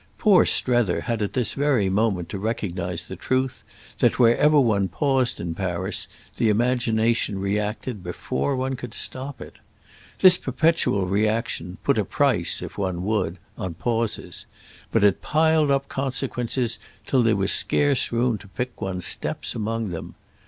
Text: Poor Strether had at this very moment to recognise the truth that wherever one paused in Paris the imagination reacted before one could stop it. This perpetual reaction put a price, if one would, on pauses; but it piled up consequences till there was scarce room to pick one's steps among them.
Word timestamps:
Poor 0.17 0.47
Strether 0.47 1.01
had 1.01 1.21
at 1.21 1.33
this 1.33 1.53
very 1.53 1.87
moment 1.87 2.27
to 2.29 2.39
recognise 2.39 3.05
the 3.07 3.15
truth 3.15 3.63
that 3.99 4.17
wherever 4.17 4.59
one 4.59 4.87
paused 4.87 5.39
in 5.39 5.53
Paris 5.53 6.07
the 6.37 6.49
imagination 6.49 7.37
reacted 7.37 8.01
before 8.01 8.55
one 8.55 8.75
could 8.75 8.95
stop 8.95 9.39
it. 9.39 9.57
This 10.17 10.37
perpetual 10.37 11.05
reaction 11.05 11.77
put 11.83 11.99
a 11.99 12.03
price, 12.03 12.63
if 12.63 12.79
one 12.79 13.05
would, 13.05 13.37
on 13.59 13.75
pauses; 13.75 14.47
but 14.91 15.03
it 15.03 15.21
piled 15.21 15.69
up 15.69 15.87
consequences 15.87 16.79
till 17.05 17.21
there 17.21 17.35
was 17.35 17.51
scarce 17.51 18.11
room 18.11 18.39
to 18.39 18.47
pick 18.47 18.81
one's 18.81 19.05
steps 19.05 19.53
among 19.53 19.89
them. 19.89 20.15